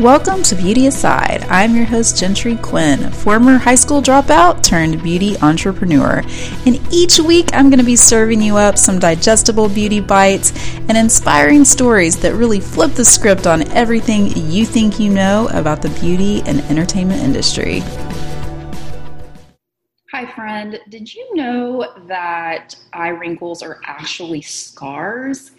Welcome 0.00 0.42
to 0.42 0.54
Beauty 0.54 0.88
Aside. 0.88 1.44
I'm 1.44 1.74
your 1.74 1.86
host, 1.86 2.18
Gentry 2.18 2.56
Quinn, 2.56 3.10
former 3.10 3.56
high 3.56 3.76
school 3.76 4.02
dropout 4.02 4.62
turned 4.62 5.02
beauty 5.02 5.38
entrepreneur. 5.38 6.22
And 6.66 6.78
each 6.92 7.18
week, 7.18 7.48
I'm 7.54 7.70
going 7.70 7.78
to 7.78 7.84
be 7.84 7.96
serving 7.96 8.42
you 8.42 8.58
up 8.58 8.76
some 8.76 8.98
digestible 8.98 9.70
beauty 9.70 10.00
bites 10.00 10.52
and 10.90 10.98
inspiring 10.98 11.64
stories 11.64 12.14
that 12.20 12.34
really 12.34 12.60
flip 12.60 12.92
the 12.92 13.06
script 13.06 13.46
on 13.46 13.62
everything 13.72 14.26
you 14.36 14.66
think 14.66 15.00
you 15.00 15.10
know 15.10 15.48
about 15.54 15.80
the 15.80 15.88
beauty 15.98 16.42
and 16.44 16.60
entertainment 16.70 17.22
industry. 17.22 17.80
Hi, 20.12 20.26
friend. 20.26 20.78
Did 20.90 21.14
you 21.14 21.34
know 21.34 21.94
that 22.06 22.76
eye 22.92 23.08
wrinkles 23.08 23.62
are 23.62 23.80
actually 23.86 24.42
scars? 24.42 25.52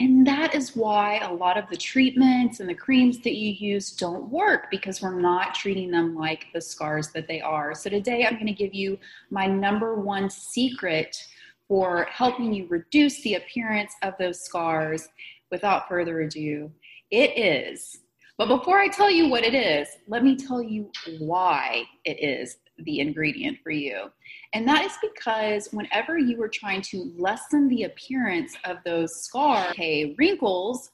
And 0.00 0.26
that 0.26 0.54
is 0.54 0.74
why 0.74 1.18
a 1.18 1.30
lot 1.30 1.58
of 1.58 1.68
the 1.68 1.76
treatments 1.76 2.60
and 2.60 2.68
the 2.68 2.74
creams 2.74 3.18
that 3.18 3.36
you 3.36 3.50
use 3.50 3.92
don't 3.92 4.30
work 4.30 4.70
because 4.70 5.02
we're 5.02 5.20
not 5.20 5.54
treating 5.54 5.90
them 5.90 6.16
like 6.16 6.46
the 6.54 6.60
scars 6.60 7.10
that 7.10 7.28
they 7.28 7.42
are. 7.42 7.74
So, 7.74 7.90
today 7.90 8.24
I'm 8.24 8.36
going 8.36 8.46
to 8.46 8.54
give 8.54 8.72
you 8.72 8.98
my 9.28 9.46
number 9.46 9.96
one 9.96 10.30
secret 10.30 11.22
for 11.68 12.04
helping 12.04 12.50
you 12.54 12.66
reduce 12.68 13.20
the 13.20 13.34
appearance 13.34 13.92
of 14.00 14.14
those 14.18 14.40
scars 14.40 15.06
without 15.50 15.86
further 15.86 16.22
ado. 16.22 16.72
It 17.10 17.36
is, 17.36 17.98
but 18.38 18.48
before 18.48 18.78
I 18.78 18.88
tell 18.88 19.10
you 19.10 19.28
what 19.28 19.44
it 19.44 19.54
is, 19.54 19.86
let 20.08 20.24
me 20.24 20.34
tell 20.34 20.62
you 20.62 20.90
why 21.18 21.84
it 22.06 22.24
is 22.24 22.56
the 22.84 23.00
ingredient 23.00 23.58
for 23.62 23.70
you. 23.70 24.10
And 24.52 24.66
that 24.68 24.84
is 24.84 24.96
because 25.02 25.68
whenever 25.72 26.18
you 26.18 26.40
are 26.42 26.48
trying 26.48 26.82
to 26.82 27.12
lessen 27.16 27.68
the 27.68 27.84
appearance 27.84 28.54
of 28.64 28.78
those 28.84 29.22
scar, 29.22 29.72
wrinkles, 29.78 30.90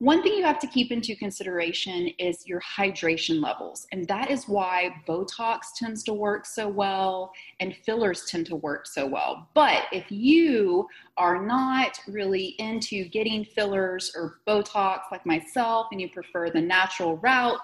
one 0.00 0.22
thing 0.22 0.32
you 0.32 0.44
have 0.44 0.58
to 0.60 0.66
keep 0.66 0.90
into 0.92 1.14
consideration 1.14 2.08
is 2.18 2.46
your 2.46 2.62
hydration 2.62 3.42
levels. 3.42 3.86
And 3.92 4.08
that 4.08 4.30
is 4.30 4.48
why 4.48 4.94
Botox 5.06 5.74
tends 5.76 6.02
to 6.04 6.14
work 6.14 6.46
so 6.46 6.66
well 6.66 7.32
and 7.60 7.76
fillers 7.84 8.24
tend 8.24 8.46
to 8.46 8.56
work 8.56 8.86
so 8.86 9.06
well. 9.06 9.46
But 9.52 9.82
if 9.92 10.10
you 10.10 10.88
are 11.18 11.44
not 11.44 12.00
really 12.08 12.54
into 12.58 13.04
getting 13.10 13.44
fillers 13.44 14.10
or 14.16 14.38
Botox 14.48 15.00
like 15.12 15.26
myself 15.26 15.88
and 15.92 16.00
you 16.00 16.08
prefer 16.08 16.48
the 16.48 16.62
natural 16.62 17.18
route, 17.18 17.60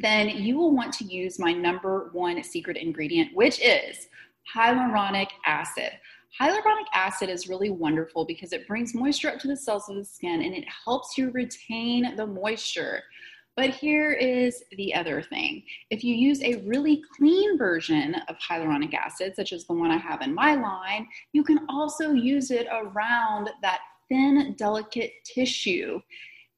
then 0.00 0.28
you 0.28 0.56
will 0.56 0.74
want 0.74 0.92
to 0.94 1.04
use 1.04 1.38
my 1.38 1.52
number 1.52 2.10
one 2.12 2.42
secret 2.42 2.76
ingredient, 2.76 3.34
which 3.34 3.60
is 3.60 4.08
hyaluronic 4.54 5.28
acid. 5.46 5.90
Hyaluronic 6.40 6.86
acid 6.92 7.28
is 7.28 7.48
really 7.48 7.70
wonderful 7.70 8.24
because 8.24 8.52
it 8.52 8.66
brings 8.66 8.94
moisture 8.94 9.28
up 9.28 9.38
to 9.40 9.48
the 9.48 9.56
cells 9.56 9.88
of 9.88 9.96
the 9.96 10.04
skin 10.04 10.42
and 10.42 10.54
it 10.54 10.64
helps 10.84 11.16
you 11.16 11.30
retain 11.30 12.16
the 12.16 12.26
moisture. 12.26 13.02
But 13.56 13.70
here 13.70 14.10
is 14.10 14.64
the 14.72 14.92
other 14.94 15.22
thing. 15.22 15.62
If 15.90 16.02
you 16.02 16.14
use 16.16 16.42
a 16.42 16.56
really 16.66 17.02
clean 17.16 17.56
version 17.56 18.16
of 18.28 18.36
hyaluronic 18.38 18.94
acid, 18.94 19.36
such 19.36 19.52
as 19.52 19.64
the 19.64 19.74
one 19.74 19.92
I 19.92 19.96
have 19.96 20.22
in 20.22 20.34
my 20.34 20.56
line, 20.56 21.06
you 21.32 21.44
can 21.44 21.60
also 21.68 22.10
use 22.10 22.50
it 22.50 22.66
around 22.72 23.50
that 23.62 23.78
thin, 24.08 24.54
delicate 24.58 25.12
tissue 25.24 26.00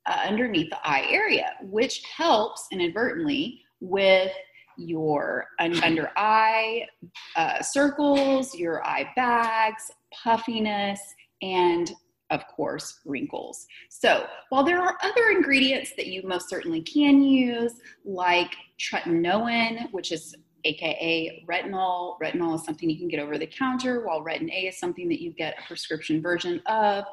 uh, 0.06 0.20
underneath 0.26 0.70
the 0.70 0.88
eye 0.88 1.06
area, 1.10 1.52
which 1.62 2.02
helps 2.16 2.66
inadvertently 2.72 3.62
with 3.80 4.32
your 4.78 5.46
under 5.58 6.10
eye 6.16 6.86
uh, 7.34 7.62
circles, 7.62 8.54
your 8.54 8.84
eye 8.84 9.10
bags, 9.16 9.90
puffiness, 10.12 11.00
and 11.42 11.92
of 12.30 12.46
course, 12.48 13.00
wrinkles. 13.04 13.66
So, 13.88 14.26
while 14.48 14.64
there 14.64 14.80
are 14.80 14.98
other 15.02 15.28
ingredients 15.30 15.92
that 15.96 16.06
you 16.08 16.22
most 16.26 16.48
certainly 16.48 16.82
can 16.82 17.22
use, 17.22 17.74
like 18.04 18.54
tretinoin, 18.80 19.92
which 19.92 20.10
is 20.10 20.34
aka 20.64 21.44
retinol. 21.48 22.16
Retinol 22.20 22.56
is 22.56 22.64
something 22.64 22.90
you 22.90 22.98
can 22.98 23.08
get 23.08 23.20
over 23.20 23.38
the 23.38 23.46
counter, 23.46 24.04
while 24.04 24.22
retin 24.24 24.50
A 24.52 24.66
is 24.68 24.78
something 24.78 25.08
that 25.08 25.22
you 25.22 25.32
get 25.32 25.56
a 25.58 25.66
prescription 25.66 26.20
version 26.20 26.60
of 26.66 27.04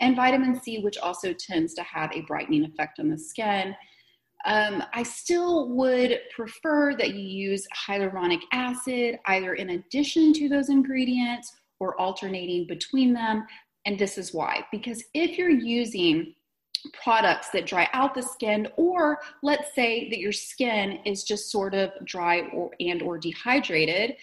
and 0.00 0.16
vitamin 0.16 0.60
C, 0.60 0.80
which 0.80 0.98
also 0.98 1.32
tends 1.32 1.74
to 1.74 1.82
have 1.82 2.10
a 2.12 2.22
brightening 2.22 2.64
effect 2.64 2.98
on 2.98 3.08
the 3.08 3.18
skin. 3.18 3.74
Um, 4.46 4.82
I 4.94 5.02
still 5.02 5.68
would 5.70 6.18
prefer 6.34 6.96
that 6.96 7.14
you 7.14 7.50
use 7.50 7.66
hyaluronic 7.86 8.40
acid 8.52 9.18
either 9.26 9.54
in 9.54 9.70
addition 9.70 10.32
to 10.34 10.48
those 10.48 10.70
ingredients 10.70 11.54
or 11.78 12.00
alternating 12.00 12.66
between 12.66 13.12
them. 13.12 13.46
And 13.84 13.98
this 13.98 14.16
is 14.18 14.32
why 14.32 14.64
because 14.70 15.04
if 15.14 15.36
you're 15.36 15.50
using 15.50 16.34
products 16.92 17.50
that 17.50 17.66
dry 17.66 17.88
out 17.92 18.14
the 18.14 18.22
skin 18.22 18.66
or 18.76 19.18
let's 19.42 19.74
say 19.74 20.08
that 20.08 20.18
your 20.18 20.32
skin 20.32 20.98
is 21.04 21.24
just 21.24 21.50
sort 21.50 21.74
of 21.74 21.90
dry 22.04 22.40
or 22.54 22.70
and 22.80 23.02
or 23.02 23.18
dehydrated 23.18 24.16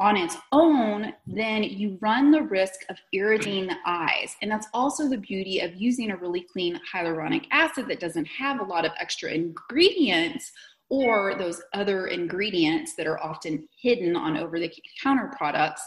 on 0.00 0.16
its 0.16 0.38
own, 0.50 1.12
then 1.26 1.62
you 1.62 1.98
run 2.00 2.30
the 2.30 2.42
risk 2.42 2.80
of 2.88 2.96
irritating 3.12 3.66
the 3.66 3.76
eyes. 3.84 4.34
And 4.40 4.50
that's 4.50 4.66
also 4.72 5.08
the 5.08 5.18
beauty 5.18 5.60
of 5.60 5.74
using 5.76 6.10
a 6.10 6.16
really 6.16 6.46
clean 6.50 6.80
hyaluronic 6.92 7.44
acid 7.52 7.86
that 7.88 8.00
doesn't 8.00 8.24
have 8.26 8.60
a 8.60 8.64
lot 8.64 8.86
of 8.86 8.92
extra 8.98 9.30
ingredients 9.30 10.50
or 10.88 11.36
those 11.36 11.62
other 11.74 12.06
ingredients 12.06 12.94
that 12.96 13.06
are 13.06 13.22
often 13.22 13.68
hidden 13.80 14.16
on 14.16 14.38
over 14.38 14.58
the 14.58 14.72
counter 15.02 15.30
products. 15.36 15.82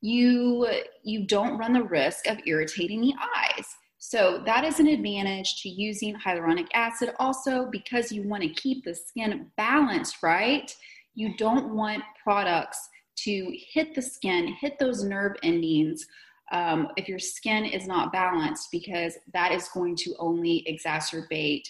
You, 0.00 0.68
you 1.02 1.26
don't 1.26 1.58
run 1.58 1.72
the 1.72 1.82
risk 1.82 2.28
of 2.28 2.38
irritating 2.46 3.00
the 3.00 3.14
eyes. 3.36 3.66
So 3.98 4.40
that 4.46 4.64
is 4.64 4.78
an 4.78 4.86
advantage 4.86 5.62
to 5.62 5.68
using 5.68 6.14
hyaluronic 6.14 6.68
acid. 6.74 7.12
Also, 7.18 7.68
because 7.72 8.12
you 8.12 8.22
want 8.22 8.44
to 8.44 8.48
keep 8.50 8.84
the 8.84 8.94
skin 8.94 9.48
balanced, 9.56 10.22
right? 10.22 10.72
You 11.14 11.36
don't 11.36 11.74
want 11.74 12.04
products 12.22 12.88
to 13.16 13.56
hit 13.72 13.94
the 13.94 14.02
skin, 14.02 14.48
hit 14.60 14.78
those 14.78 15.04
nerve 15.04 15.36
endings 15.42 16.06
um, 16.52 16.88
if 16.96 17.08
your 17.08 17.18
skin 17.18 17.64
is 17.64 17.86
not 17.86 18.12
balanced, 18.12 18.68
because 18.70 19.16
that 19.32 19.52
is 19.52 19.68
going 19.68 19.96
to 19.96 20.14
only 20.18 20.66
exacerbate 20.68 21.62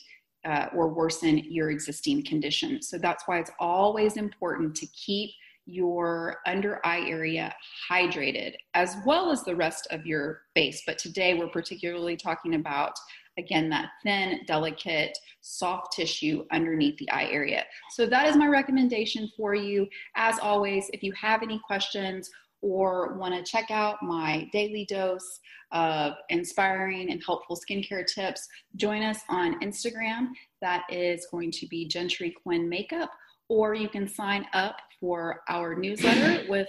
uh, 0.45 0.67
or 0.75 0.89
worsen 0.89 1.39
your 1.39 1.71
existing 1.71 2.25
condition. 2.25 2.83
So 2.83 2.99
that's 2.99 3.25
why 3.27 3.39
it's 3.39 3.53
always 3.61 4.17
important 4.17 4.75
to 4.77 4.87
keep 4.87 5.31
your 5.67 6.39
under 6.47 6.85
eye 6.85 7.05
area 7.09 7.55
hydrated 7.91 8.55
as 8.75 8.97
well 9.07 9.31
as 9.31 9.45
the 9.45 9.55
rest 9.55 9.87
of 9.91 10.07
your 10.07 10.43
face. 10.55 10.83
But 10.87 10.99
today 10.99 11.35
we're 11.35 11.49
particularly 11.49 12.17
talking 12.17 12.55
about 12.55 12.95
again 13.39 13.69
that 13.71 13.91
thin 14.03 14.41
delicate 14.47 15.17
soft 15.41 15.93
tissue 15.93 16.45
underneath 16.53 16.99
the 16.99 17.11
eye 17.11 17.29
area. 17.31 17.65
So 17.91 18.07
that 18.07 18.27
is 18.27 18.37
my 18.37 18.47
recommendation 18.47 19.31
for 19.37 19.55
you. 19.55 19.89
As 20.17 20.39
always 20.39 20.91
if 20.93 21.03
you 21.03 21.13
have 21.13 21.43
any 21.43 21.61
questions 21.67 22.31
or 22.61 23.15
want 23.15 23.35
to 23.35 23.43
check 23.43 23.71
out 23.71 24.03
my 24.03 24.49
daily 24.53 24.85
dose 24.85 25.41
of 25.73 26.15
inspiring 26.29 27.11
and 27.11 27.23
helpful 27.25 27.59
skincare 27.59 28.07
tips 28.07 28.49
join 28.77 29.03
us 29.03 29.21
on 29.29 29.59
instagram. 29.61 30.29
That 30.61 30.85
is 30.89 31.27
going 31.31 31.51
to 31.53 31.67
be 31.67 31.89
gentry 31.89 32.35
quinn 32.43 32.69
makeup 32.69 33.11
or 33.53 33.75
you 33.75 33.87
can 33.87 34.09
sign 34.09 34.47
up 34.55 34.79
for 34.99 35.43
our 35.51 35.75
newsletter 35.75 36.43
with 36.49 36.69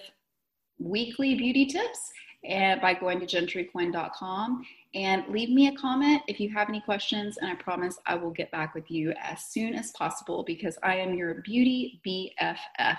weekly 0.79 1.33
beauty 1.33 1.65
tips 1.65 2.11
and 2.43 2.81
by 2.81 2.93
going 2.93 3.21
to 3.21 3.25
gentryquinn.com 3.25 4.65
and 4.93 5.23
leave 5.29 5.49
me 5.49 5.67
a 5.67 5.75
comment 5.77 6.21
if 6.27 6.41
you 6.41 6.49
have 6.49 6.67
any 6.67 6.81
questions 6.81 7.37
and 7.37 7.49
i 7.49 7.55
promise 7.55 7.97
i 8.05 8.13
will 8.13 8.31
get 8.31 8.51
back 8.51 8.75
with 8.75 8.91
you 8.91 9.13
as 9.21 9.45
soon 9.45 9.73
as 9.73 9.91
possible 9.91 10.43
because 10.43 10.77
i 10.83 10.93
am 10.93 11.13
your 11.13 11.35
beauty 11.35 12.01
bff 12.05 12.97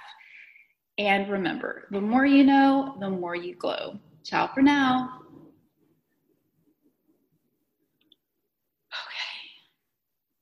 and 0.97 1.31
remember 1.31 1.87
the 1.91 2.01
more 2.01 2.25
you 2.25 2.43
know 2.43 2.97
the 3.01 3.11
more 3.11 3.35
you 3.35 3.55
glow. 3.57 3.99
Ciao 4.23 4.47
for 4.47 4.63
now 4.63 5.24